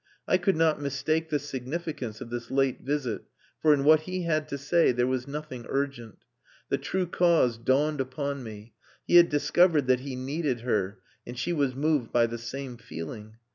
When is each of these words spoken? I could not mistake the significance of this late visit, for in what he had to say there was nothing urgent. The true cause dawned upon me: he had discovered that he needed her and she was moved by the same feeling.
I 0.27 0.39
could 0.39 0.55
not 0.57 0.81
mistake 0.81 1.29
the 1.29 1.37
significance 1.37 2.21
of 2.21 2.31
this 2.31 2.49
late 2.49 2.81
visit, 2.81 3.21
for 3.61 3.71
in 3.71 3.83
what 3.83 3.99
he 4.09 4.23
had 4.23 4.47
to 4.47 4.57
say 4.57 4.91
there 4.91 5.05
was 5.05 5.27
nothing 5.27 5.63
urgent. 5.69 6.25
The 6.69 6.79
true 6.79 7.05
cause 7.05 7.55
dawned 7.59 8.01
upon 8.01 8.41
me: 8.41 8.73
he 9.05 9.17
had 9.17 9.29
discovered 9.29 9.85
that 9.85 9.99
he 9.99 10.15
needed 10.15 10.61
her 10.61 10.97
and 11.27 11.37
she 11.37 11.53
was 11.53 11.75
moved 11.75 12.11
by 12.11 12.25
the 12.25 12.39
same 12.39 12.77
feeling. 12.77 13.37